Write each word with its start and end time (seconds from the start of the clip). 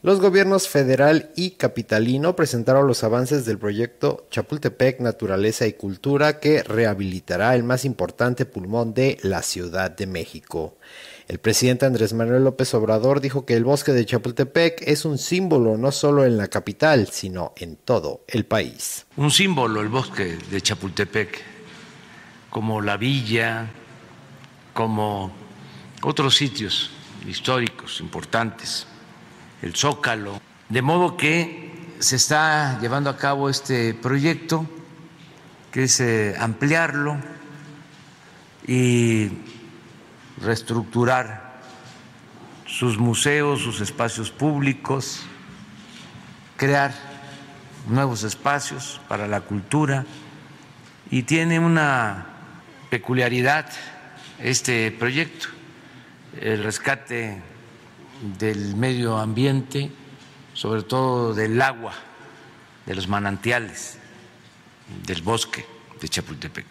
Los 0.00 0.20
gobiernos 0.20 0.68
federal 0.68 1.32
y 1.34 1.50
capitalino 1.50 2.36
presentaron 2.36 2.86
los 2.86 3.02
avances 3.02 3.44
del 3.44 3.58
proyecto 3.58 4.28
Chapultepec 4.30 5.00
Naturaleza 5.00 5.66
y 5.66 5.72
Cultura 5.72 6.38
que 6.38 6.62
rehabilitará 6.62 7.56
el 7.56 7.64
más 7.64 7.84
importante 7.84 8.46
pulmón 8.46 8.94
de 8.94 9.18
la 9.22 9.42
Ciudad 9.42 9.90
de 9.90 10.06
México. 10.06 10.78
El 11.26 11.40
presidente 11.40 11.84
Andrés 11.84 12.12
Manuel 12.12 12.44
López 12.44 12.72
Obrador 12.74 13.20
dijo 13.20 13.44
que 13.44 13.56
el 13.56 13.64
bosque 13.64 13.90
de 13.90 14.06
Chapultepec 14.06 14.82
es 14.86 15.04
un 15.04 15.18
símbolo 15.18 15.76
no 15.76 15.90
solo 15.90 16.24
en 16.24 16.36
la 16.36 16.46
capital, 16.46 17.08
sino 17.08 17.52
en 17.56 17.74
todo 17.74 18.22
el 18.28 18.46
país. 18.46 19.04
Un 19.16 19.32
símbolo 19.32 19.80
el 19.80 19.88
bosque 19.88 20.38
de 20.48 20.60
Chapultepec, 20.60 21.42
como 22.50 22.80
la 22.80 22.96
villa, 22.96 23.68
como 24.74 25.32
otros 26.02 26.36
sitios 26.36 26.88
históricos 27.26 28.00
importantes 28.00 28.86
el 29.62 29.74
Zócalo. 29.74 30.40
De 30.68 30.82
modo 30.82 31.16
que 31.16 31.94
se 31.98 32.16
está 32.16 32.78
llevando 32.80 33.10
a 33.10 33.16
cabo 33.16 33.48
este 33.48 33.94
proyecto, 33.94 34.66
que 35.72 35.84
es 35.84 36.00
eh, 36.00 36.36
ampliarlo 36.38 37.16
y 38.66 39.30
reestructurar 40.40 41.60
sus 42.66 42.98
museos, 42.98 43.60
sus 43.60 43.80
espacios 43.80 44.30
públicos, 44.30 45.22
crear 46.56 46.92
nuevos 47.88 48.22
espacios 48.22 49.00
para 49.08 49.26
la 49.26 49.40
cultura 49.40 50.04
y 51.10 51.22
tiene 51.22 51.58
una 51.58 52.26
peculiaridad 52.90 53.66
este 54.38 54.92
proyecto, 54.92 55.48
el 56.40 56.62
rescate 56.62 57.42
del 58.38 58.74
medio 58.76 59.18
ambiente, 59.18 59.90
sobre 60.54 60.82
todo 60.82 61.34
del 61.34 61.60
agua, 61.62 61.92
de 62.86 62.94
los 62.94 63.08
manantiales, 63.08 63.98
del 65.06 65.22
bosque 65.22 65.64
de 66.00 66.08
Chapultepec. 66.08 66.66